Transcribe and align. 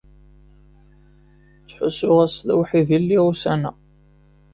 Ttḥusuɣ-as 1.61 2.35
d 2.47 2.47
awḥid 2.53 2.89
i 2.97 2.97
lliɣ 3.03 3.23
ussan-a. 3.31 3.71